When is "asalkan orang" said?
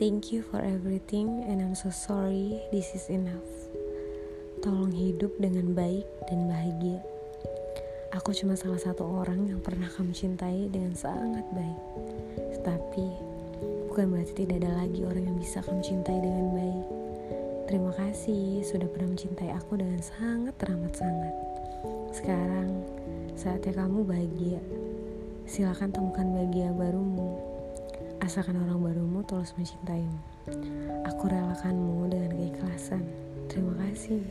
28.30-28.78